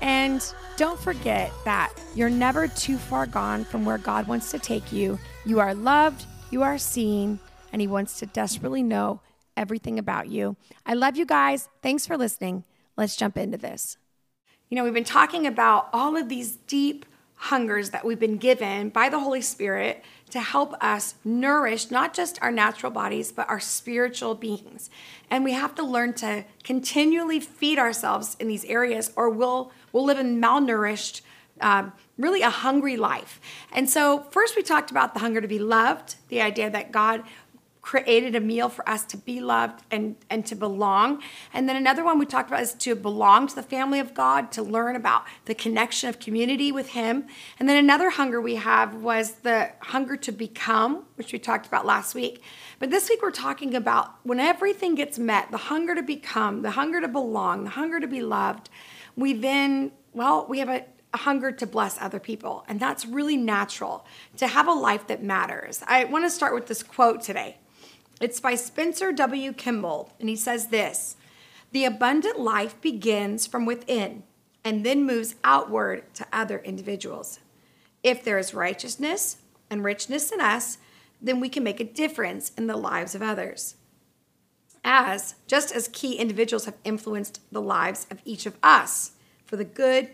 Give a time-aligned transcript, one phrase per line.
[0.00, 0.44] And
[0.76, 5.18] don't forget that you're never too far gone from where God wants to take you.
[5.44, 7.38] You are loved, you are seen,
[7.72, 9.20] and He wants to desperately know
[9.56, 10.56] everything about you.
[10.84, 11.68] I love you guys.
[11.82, 12.64] Thanks for listening.
[12.96, 13.96] Let's jump into this.
[14.68, 17.06] You know, we've been talking about all of these deep
[17.36, 22.40] hungers that we've been given by the Holy Spirit to help us nourish not just
[22.42, 24.88] our natural bodies, but our spiritual beings.
[25.30, 30.04] And we have to learn to continually feed ourselves in these areas, or we'll, we'll
[30.04, 31.22] live a malnourished,
[31.62, 33.40] um, really a hungry life.
[33.72, 37.22] And so, first, we talked about the hunger to be loved, the idea that God
[37.84, 41.22] created a meal for us to be loved and, and to belong.
[41.52, 44.50] And then another one we talked about is to belong to the family of God,
[44.52, 47.26] to learn about the connection of community with Him.
[47.60, 51.84] And then another hunger we have was the hunger to become, which we talked about
[51.84, 52.42] last week.
[52.78, 56.70] But this week we're talking about when everything gets met the hunger to become, the
[56.70, 58.70] hunger to belong, the hunger to be loved.
[59.16, 62.64] We then, well, we have a, a hunger to bless other people.
[62.68, 64.04] And that's really natural
[64.36, 65.82] to have a life that matters.
[65.86, 67.58] I want to start with this quote today.
[68.20, 69.52] It's by Spencer W.
[69.52, 71.16] Kimball, and he says this
[71.72, 74.22] The abundant life begins from within
[74.64, 77.40] and then moves outward to other individuals.
[78.02, 79.38] If there is righteousness
[79.68, 80.78] and richness in us,
[81.20, 83.76] then we can make a difference in the lives of others.
[84.84, 89.12] As just as key individuals have influenced the lives of each of us
[89.46, 90.10] for the good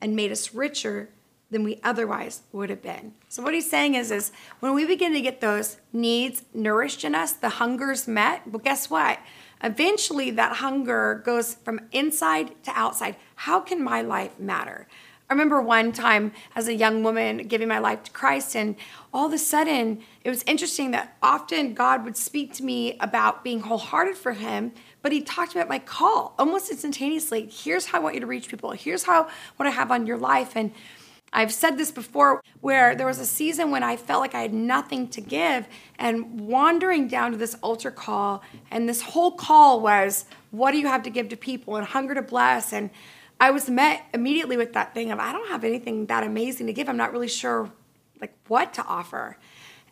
[0.00, 1.10] and made us richer
[1.50, 3.12] than we otherwise would have been.
[3.28, 7.14] So what he's saying is is when we begin to get those needs nourished in
[7.14, 9.18] us, the hungers met, well guess what?
[9.62, 13.16] Eventually that hunger goes from inside to outside.
[13.34, 14.86] How can my life matter?
[15.30, 18.74] I remember one time as a young woman giving my life to Christ, and
[19.14, 23.44] all of a sudden, it was interesting that often God would speak to me about
[23.44, 27.48] being wholehearted for Him, but He talked about my call almost instantaneously.
[27.48, 28.72] Here's how I want you to reach people.
[28.72, 30.72] Here's how what I have on your life, and
[31.32, 34.52] I've said this before where there was a season when I felt like I had
[34.52, 38.42] nothing to give and wandering down to this altar call
[38.72, 42.14] and this whole call was what do you have to give to people and hunger
[42.14, 42.90] to bless and
[43.40, 46.72] I was met immediately with that thing of I don't have anything that amazing to
[46.72, 46.88] give.
[46.88, 47.70] I'm not really sure
[48.20, 49.38] like what to offer.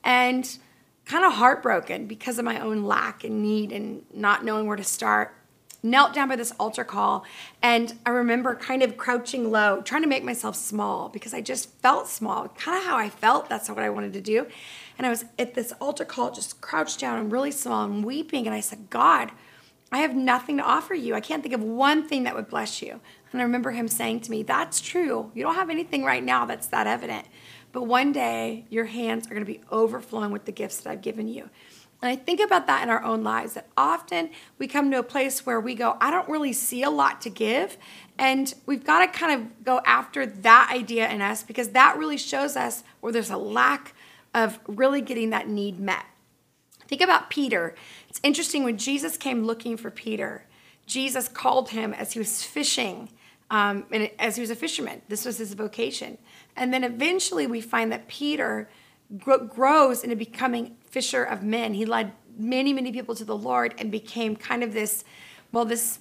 [0.04, 0.58] And
[1.06, 4.84] kind of heartbroken because of my own lack and need and not knowing where to
[4.84, 5.34] start
[5.82, 7.24] knelt down by this altar call
[7.62, 11.70] and I remember kind of crouching low, trying to make myself small because I just
[11.80, 12.48] felt small.
[12.48, 14.46] Kind of how I felt, that's not what I wanted to do.
[14.98, 18.46] And I was at this altar call, just crouched down and really small and weeping.
[18.46, 19.30] And I said, God,
[19.90, 21.14] I have nothing to offer you.
[21.14, 23.00] I can't think of one thing that would bless you.
[23.32, 25.30] And I remember him saying to me, That's true.
[25.34, 27.26] You don't have anything right now that's that evident.
[27.72, 31.02] But one day, your hands are going to be overflowing with the gifts that I've
[31.02, 31.50] given you.
[32.00, 35.02] And I think about that in our own lives that often we come to a
[35.02, 37.76] place where we go, I don't really see a lot to give.
[38.18, 42.16] And we've got to kind of go after that idea in us because that really
[42.16, 43.94] shows us where there's a lack
[44.32, 46.04] of really getting that need met.
[46.88, 47.74] Think about Peter.
[48.08, 50.46] It's interesting when Jesus came looking for Peter,
[50.86, 53.10] Jesus called him as he was fishing,
[53.50, 55.02] um, and as he was a fisherman.
[55.08, 56.18] This was his vocation.
[56.56, 58.68] And then eventually we find that Peter
[59.18, 61.74] grows into becoming fisher of men.
[61.74, 65.04] He led many, many people to the Lord and became kind of this,
[65.52, 66.00] well, this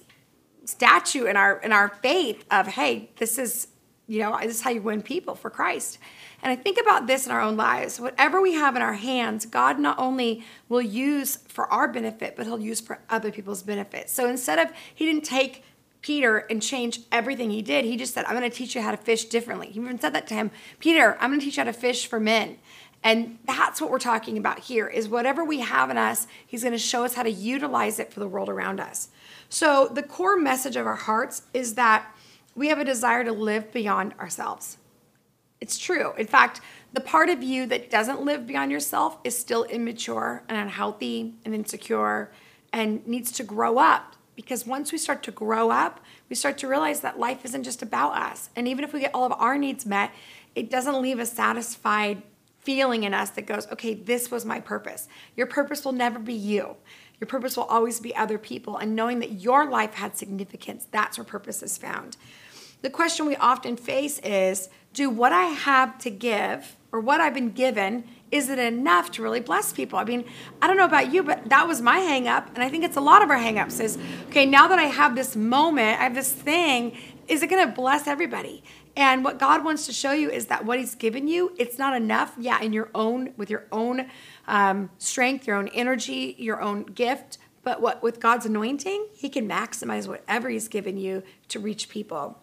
[0.64, 3.68] statue in our in our faith of, hey, this is,
[4.08, 5.98] you know, this is how you win people for Christ.
[6.42, 8.00] And I think about this in our own lives.
[8.00, 12.46] Whatever we have in our hands, God not only will use for our benefit, but
[12.46, 14.08] He'll use for other people's benefit.
[14.08, 15.62] So instead of, He didn't take
[16.00, 18.92] Peter and change everything he did, He just said, I'm going to teach you how
[18.92, 19.68] to fish differently.
[19.68, 22.06] He even said that to him Peter, I'm going to teach you how to fish
[22.06, 22.58] for men.
[23.04, 26.72] And that's what we're talking about here is whatever we have in us, he's going
[26.72, 29.08] to show us how to utilize it for the world around us.
[29.48, 32.12] So the core message of our hearts is that
[32.58, 34.78] we have a desire to live beyond ourselves.
[35.60, 36.12] It's true.
[36.18, 36.60] In fact,
[36.92, 41.54] the part of you that doesn't live beyond yourself is still immature and unhealthy and
[41.54, 42.32] insecure
[42.72, 46.68] and needs to grow up because once we start to grow up, we start to
[46.68, 48.50] realize that life isn't just about us.
[48.56, 50.10] And even if we get all of our needs met,
[50.54, 52.22] it doesn't leave a satisfied
[52.58, 55.08] feeling in us that goes, okay, this was my purpose.
[55.36, 56.76] Your purpose will never be you.
[57.20, 58.76] Your purpose will always be other people.
[58.76, 62.16] And knowing that your life had significance, that's where purpose is found.
[62.82, 67.34] The question we often face is do what I have to give or what I've
[67.34, 69.98] been given is it enough to really bless people?
[69.98, 70.24] I mean,
[70.60, 72.48] I don't know about you, but that was my hang up.
[72.54, 73.96] And I think it's a lot of our hang ups is,
[74.28, 76.96] okay, now that I have this moment, I have this thing,
[77.26, 78.62] is it to bless everybody?
[78.96, 81.96] And what God wants to show you is that what He's given you, it's not
[81.96, 82.34] enough.
[82.38, 84.10] Yeah, in your own, with your own
[84.46, 87.38] um, strength, your own energy, your own gift.
[87.62, 92.38] But what with God's anointing, He can maximize whatever He's given you to reach people.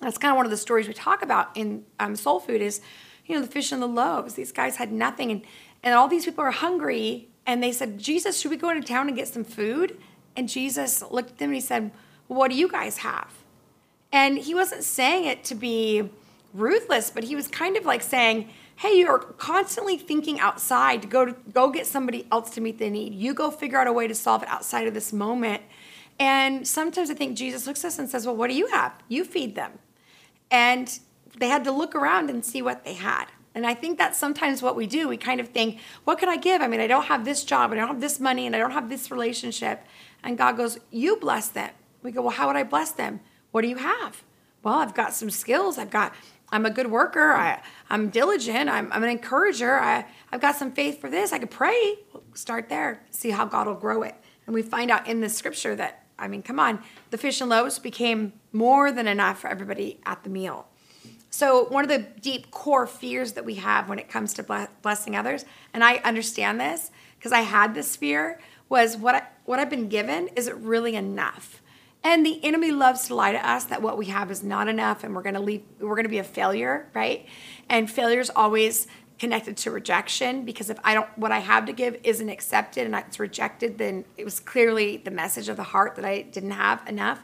[0.00, 2.80] That's kind of one of the stories we talk about in um, Soul Food is
[3.26, 4.34] you know, the fish and the loaves.
[4.34, 5.30] These guys had nothing.
[5.30, 5.42] And,
[5.82, 7.28] and all these people are hungry.
[7.46, 9.98] And they said, Jesus, should we go into town and get some food?
[10.36, 11.90] And Jesus looked at them and he said,
[12.26, 13.32] What do you guys have?
[14.12, 16.10] And he wasn't saying it to be
[16.52, 21.26] ruthless, but he was kind of like saying, Hey, you're constantly thinking outside to go
[21.26, 23.14] to go get somebody else to meet the need.
[23.14, 25.62] You go figure out a way to solve it outside of this moment.
[26.18, 28.92] And sometimes I think Jesus looks at us and says, Well, what do you have?
[29.08, 29.72] You feed them.
[30.50, 30.98] And
[31.38, 33.26] they had to look around and see what they had.
[33.54, 35.08] And I think that's sometimes what we do.
[35.08, 36.62] We kind of think, what can I give?
[36.62, 38.70] I mean, I don't have this job, I don't have this money, and I don't
[38.70, 39.84] have this relationship.
[40.22, 41.70] And God goes, You bless them.
[42.02, 43.20] We go, Well, how would I bless them?
[43.50, 44.22] What do you have?
[44.62, 45.78] Well, I've got some skills.
[45.78, 46.14] I've got,
[46.50, 47.32] I'm a good worker.
[47.32, 48.68] I, I'm diligent.
[48.68, 49.80] I'm, I'm an encourager.
[49.80, 51.32] I, I've got some faith for this.
[51.32, 51.96] I could pray.
[52.34, 54.14] start there, see how God will grow it.
[54.46, 57.50] And we find out in the scripture that, I mean, come on, the fish and
[57.50, 60.66] loaves became more than enough for everybody at the meal.
[61.30, 65.16] So, one of the deep core fears that we have when it comes to blessing
[65.16, 69.70] others, and I understand this because I had this fear, was what I, what I've
[69.70, 71.62] been given is it really enough?
[72.02, 75.04] And the enemy loves to lie to us that what we have is not enough,
[75.04, 75.62] and we're to leave.
[75.78, 77.26] We're to be a failure, right?
[77.68, 78.86] And failure is always
[79.20, 82.94] connected to rejection because if I don't, what I have to give isn't accepted and
[82.96, 86.82] it's rejected, then it was clearly the message of the heart that I didn't have
[86.88, 87.22] enough.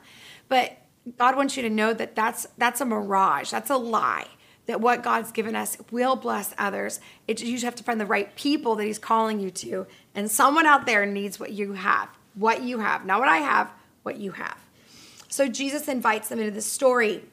[0.48, 0.76] But
[1.16, 3.50] God wants you to know that that's that's a mirage.
[3.50, 4.26] That's a lie.
[4.66, 7.00] That what God's given us will bless others.
[7.26, 10.30] It, you just have to find the right people that He's calling you to, and
[10.30, 12.08] someone out there needs what you have.
[12.34, 13.70] What you have, not what I have.
[14.02, 14.58] What you have.
[15.28, 17.24] So Jesus invites them into the story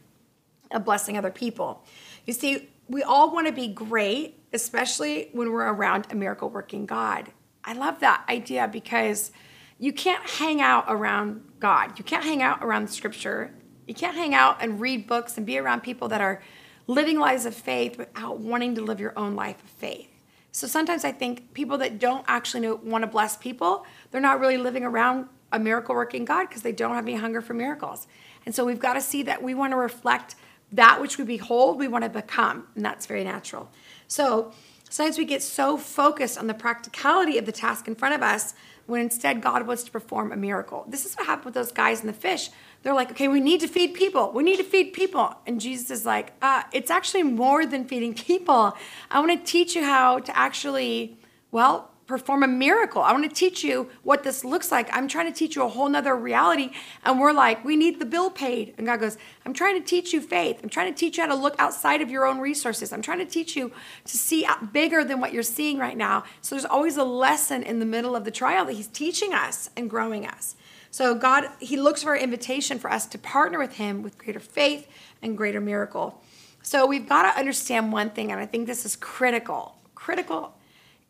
[0.71, 1.83] of blessing other people.
[2.25, 6.85] You see, we all want to be great, especially when we're around a miracle working
[6.85, 7.31] God.
[7.63, 9.31] I love that idea because
[9.79, 11.97] you can't hang out around God.
[11.97, 13.53] You can't hang out around the scripture
[13.87, 16.41] you can't hang out and read books and be around people that are
[16.87, 20.09] living lives of faith without wanting to live your own life of faith.
[20.51, 24.39] So sometimes I think people that don't actually know, want to bless people, they're not
[24.39, 28.07] really living around a miracle working God because they don't have any hunger for miracles.
[28.45, 30.35] And so we've got to see that we want to reflect
[30.71, 32.67] that which we behold, we want to become.
[32.75, 33.69] And that's very natural.
[34.07, 34.51] So
[34.89, 38.53] sometimes we get so focused on the practicality of the task in front of us
[38.85, 40.85] when instead God wants to perform a miracle.
[40.89, 42.49] This is what happened with those guys in the fish.
[42.81, 44.31] They're like, okay, we need to feed people.
[44.33, 45.33] We need to feed people.
[45.47, 48.75] And Jesus is like, uh, it's actually more than feeding people.
[49.09, 51.17] I want to teach you how to actually,
[51.51, 53.01] well, perform a miracle.
[53.01, 54.89] I want to teach you what this looks like.
[54.95, 56.71] I'm trying to teach you a whole nother reality.
[57.03, 58.73] And we're like, we need the bill paid.
[58.77, 60.59] And God goes, I'm trying to teach you faith.
[60.61, 62.91] I'm trying to teach you how to look outside of your own resources.
[62.91, 63.71] I'm trying to teach you
[64.05, 66.25] to see bigger than what you're seeing right now.
[66.41, 69.69] So there's always a lesson in the middle of the trial that He's teaching us
[69.77, 70.55] and growing us.
[70.91, 74.41] So God, He looks for an invitation for us to partner with Him with greater
[74.41, 74.87] faith
[75.21, 76.21] and greater miracle.
[76.61, 79.75] So we've got to understand one thing, and I think this is critical.
[79.95, 80.53] Critical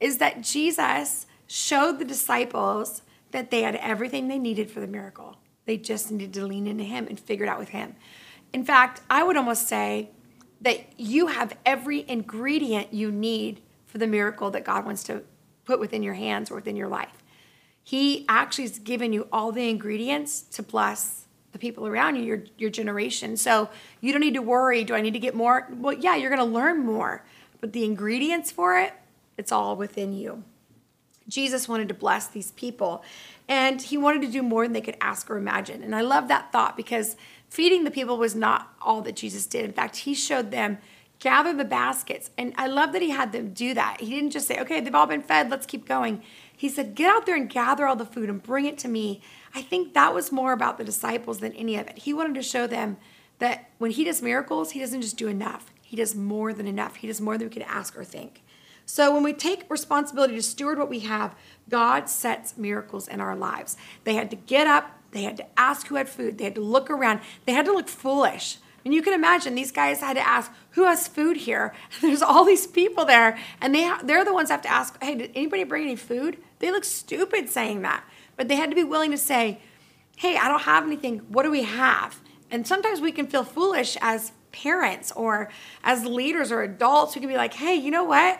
[0.03, 5.37] is that Jesus showed the disciples that they had everything they needed for the miracle.
[5.65, 7.95] They just needed to lean into Him and figure it out with Him.
[8.51, 10.09] In fact, I would almost say
[10.59, 15.23] that you have every ingredient you need for the miracle that God wants to
[15.63, 17.23] put within your hands or within your life.
[17.81, 22.43] He actually has given you all the ingredients to bless the people around you, your,
[22.57, 23.37] your generation.
[23.37, 23.69] So
[24.01, 25.69] you don't need to worry, do I need to get more?
[25.71, 27.23] Well, yeah, you're going to learn more,
[27.61, 28.91] but the ingredients for it,
[29.37, 30.43] it's all within you.
[31.27, 33.03] Jesus wanted to bless these people
[33.47, 35.83] and he wanted to do more than they could ask or imagine.
[35.83, 37.15] And I love that thought because
[37.49, 39.63] feeding the people was not all that Jesus did.
[39.63, 40.79] In fact, he showed them
[41.23, 42.31] gather the baskets.
[42.37, 44.01] And I love that he had them do that.
[44.01, 46.21] He didn't just say, okay, they've all been fed, let's keep going.
[46.55, 49.21] He said, get out there and gather all the food and bring it to me.
[49.55, 51.99] I think that was more about the disciples than any of it.
[51.99, 52.97] He wanted to show them
[53.39, 56.95] that when he does miracles, he doesn't just do enough, he does more than enough.
[56.95, 58.42] He does more than we could ask or think.
[58.85, 61.35] So when we take responsibility to steward what we have,
[61.69, 63.77] God sets miracles in our lives.
[64.03, 66.61] They had to get up, they had to ask who had food, they had to
[66.61, 68.57] look around, they had to look foolish.
[68.85, 71.73] And you can imagine these guys had to ask, who has food here?
[72.01, 75.15] There's all these people there, and they they're the ones that have to ask, hey,
[75.15, 76.37] did anybody bring any food?
[76.59, 78.03] They look stupid saying that,
[78.35, 79.59] but they had to be willing to say,
[80.17, 81.19] hey, I don't have anything.
[81.29, 82.19] What do we have?
[82.51, 85.49] And sometimes we can feel foolish as parents or
[85.83, 87.15] as leaders or adults.
[87.15, 88.39] We can be like, hey, you know what?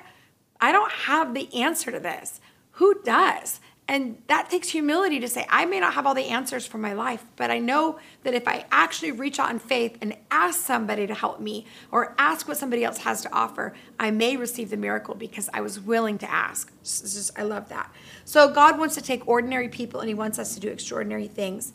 [0.64, 2.40] I don't have the answer to this.
[2.78, 3.60] Who does?
[3.86, 6.94] And that takes humility to say, I may not have all the answers for my
[6.94, 11.06] life, but I know that if I actually reach out in faith and ask somebody
[11.06, 14.78] to help me or ask what somebody else has to offer, I may receive the
[14.78, 16.72] miracle because I was willing to ask.
[16.82, 17.92] Just, I love that.
[18.24, 21.74] So God wants to take ordinary people and He wants us to do extraordinary things.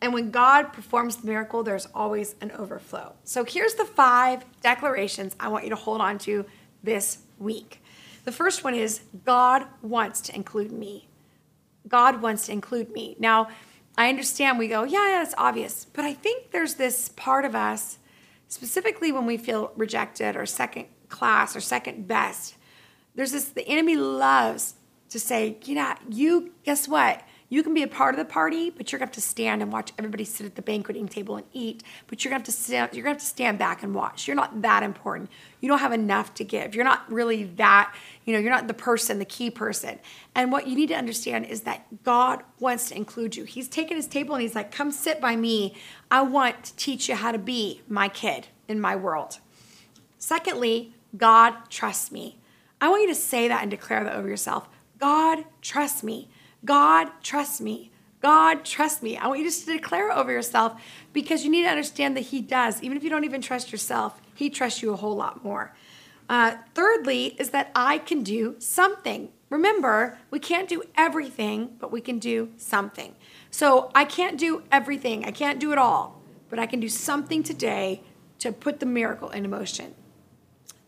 [0.00, 3.16] And when God performs the miracle, there's always an overflow.
[3.24, 6.46] So here's the five declarations I want you to hold on to
[6.82, 7.82] this week.
[8.24, 11.08] The first one is God wants to include me.
[11.86, 13.16] God wants to include me.
[13.18, 13.48] Now,
[13.96, 15.86] I understand we go, yeah, yeah, it's obvious.
[15.92, 17.98] But I think there's this part of us,
[18.48, 22.56] specifically when we feel rejected or second class or second best,
[23.14, 24.74] there's this, the enemy loves
[25.10, 27.22] to say, you know, you, guess what?
[27.54, 29.72] You can be a part of the party, but you're gonna have to stand and
[29.72, 31.84] watch everybody sit at the banqueting table and eat.
[32.08, 34.26] But you're gonna have to stand, you're gonna have to stand back and watch.
[34.26, 35.30] You're not that important.
[35.60, 36.74] You don't have enough to give.
[36.74, 37.94] You're not really that,
[38.24, 40.00] you know, you're not the person, the key person.
[40.34, 43.44] And what you need to understand is that God wants to include you.
[43.44, 45.76] He's taken his table and he's like, come sit by me.
[46.10, 49.38] I want to teach you how to be my kid in my world.
[50.18, 52.36] Secondly, God trusts me.
[52.80, 54.68] I want you to say that and declare that over yourself.
[54.98, 56.28] God trusts me.
[56.64, 57.90] God, trust me.
[58.20, 59.18] God, trust me.
[59.18, 60.80] I want you just to declare it over yourself
[61.12, 62.82] because you need to understand that He does.
[62.82, 65.74] Even if you don't even trust yourself, He trusts you a whole lot more.
[66.28, 69.28] Uh, thirdly, is that I can do something.
[69.50, 73.14] Remember, we can't do everything, but we can do something.
[73.50, 77.42] So I can't do everything, I can't do it all, but I can do something
[77.42, 78.02] today
[78.38, 79.94] to put the miracle into motion.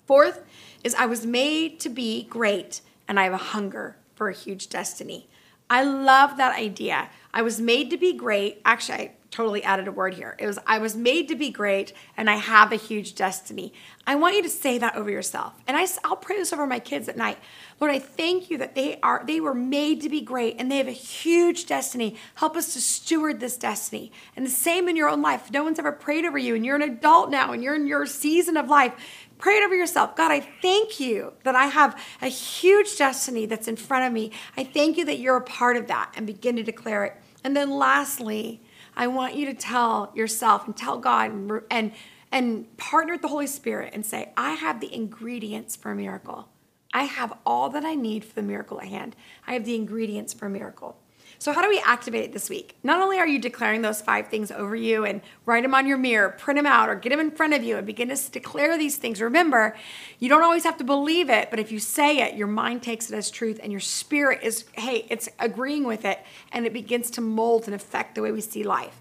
[0.06, 0.42] Fourth
[0.82, 4.68] is I was made to be great, and I have a hunger for a huge
[4.68, 5.28] destiny.
[5.68, 7.10] I love that idea.
[7.34, 8.62] I was made to be great.
[8.64, 10.34] Actually, I totally added a word here.
[10.38, 13.72] It was I was made to be great and I have a huge destiny.
[14.06, 15.52] I want you to say that over yourself.
[15.66, 17.38] And I, I'll pray this over my kids at night.
[17.78, 20.78] Lord, I thank you that they are they were made to be great and they
[20.78, 22.16] have a huge destiny.
[22.36, 24.10] Help us to steward this destiny.
[24.36, 25.50] And the same in your own life.
[25.50, 28.06] No one's ever prayed over you and you're an adult now and you're in your
[28.06, 28.94] season of life.
[29.38, 30.16] Pray it over yourself.
[30.16, 34.32] God, I thank you that I have a huge destiny that's in front of me.
[34.56, 37.16] I thank you that you're a part of that and begin to declare it.
[37.44, 38.62] And then lastly,
[38.96, 41.92] I want you to tell yourself and tell God and, and,
[42.32, 46.48] and partner with the Holy Spirit and say, I have the ingredients for a miracle.
[46.94, 49.14] I have all that I need for the miracle at hand.
[49.46, 50.96] I have the ingredients for a miracle.
[51.38, 52.76] So, how do we activate it this week?
[52.82, 55.98] Not only are you declaring those five things over you and write them on your
[55.98, 58.78] mirror, print them out, or get them in front of you and begin to declare
[58.78, 59.20] these things.
[59.20, 59.76] Remember,
[60.18, 63.10] you don't always have to believe it, but if you say it, your mind takes
[63.10, 66.20] it as truth and your spirit is, hey, it's agreeing with it
[66.52, 69.00] and it begins to mold and affect the way we see life.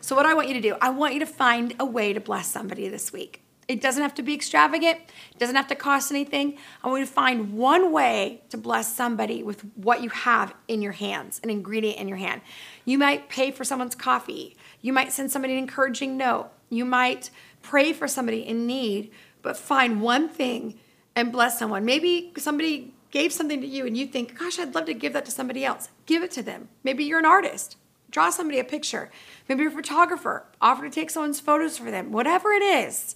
[0.00, 2.20] So, what I want you to do, I want you to find a way to
[2.20, 3.42] bless somebody this week.
[3.72, 4.98] It doesn't have to be extravagant.
[5.30, 6.58] It doesn't have to cost anything.
[6.84, 10.82] I want you to find one way to bless somebody with what you have in
[10.82, 12.42] your hands, an ingredient in your hand.
[12.84, 14.56] You might pay for someone's coffee.
[14.82, 16.50] You might send somebody an encouraging note.
[16.68, 17.30] You might
[17.62, 19.10] pray for somebody in need,
[19.40, 20.78] but find one thing
[21.16, 21.86] and bless someone.
[21.86, 25.24] Maybe somebody gave something to you and you think, gosh, I'd love to give that
[25.24, 25.88] to somebody else.
[26.04, 26.68] Give it to them.
[26.84, 27.76] Maybe you're an artist.
[28.10, 29.10] Draw somebody a picture.
[29.48, 30.44] Maybe you're a photographer.
[30.60, 32.12] Offer to take someone's photos for them.
[32.12, 33.14] Whatever it is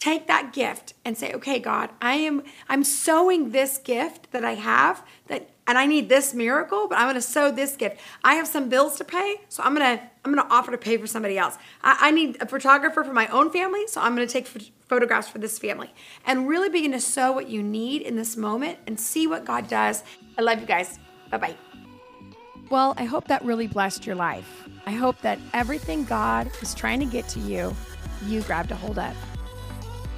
[0.00, 4.54] take that gift and say okay god i am i'm sowing this gift that i
[4.54, 8.00] have that and i need this miracle but i'm going to sow this gift.
[8.24, 10.78] I have some bills to pay so i'm going to i'm going to offer to
[10.78, 11.56] pay for somebody else.
[11.82, 14.48] I, I, need a photographer for my own family so i'm going to take
[14.88, 15.92] photographs for this family.
[16.26, 19.68] And really begin to sow what you need in this moment and see what god
[19.68, 20.02] does.
[20.36, 20.98] I love you guys.
[21.30, 21.56] Bye bye
[22.70, 24.68] well i hope that really blessed your life.
[24.86, 27.74] I hope that everything god is trying to get to you
[28.26, 29.29] you grabbed a hold of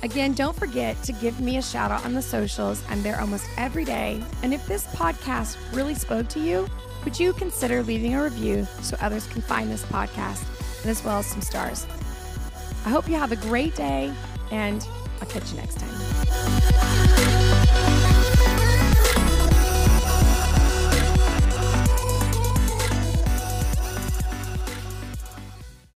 [0.02, 2.82] Again, don't forget to give me a shout out on the socials.
[2.88, 4.22] I'm there almost every day.
[4.42, 6.66] And if this podcast really spoke to you,
[7.04, 10.44] would you consider leaving a review so others can find this podcast
[10.82, 11.86] and as well as some stars?
[12.84, 14.12] I hope you have a great day
[14.50, 14.86] and
[15.20, 17.41] I'll catch you next time.